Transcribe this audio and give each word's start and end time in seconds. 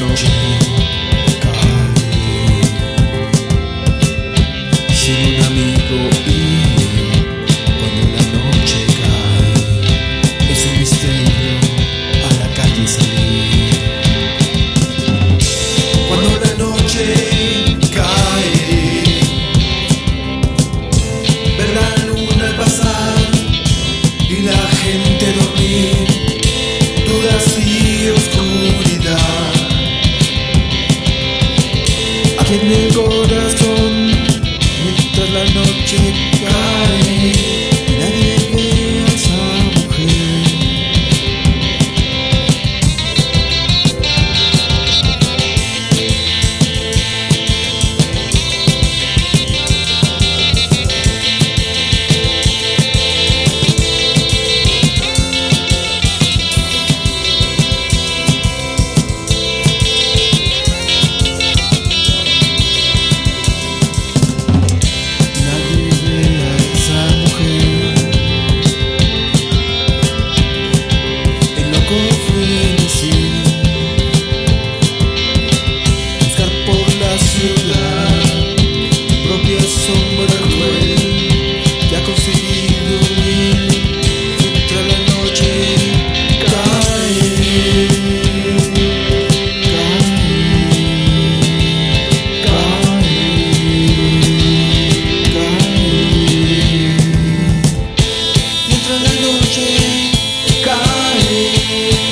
energy 0.00 0.81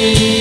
you. 0.00 0.39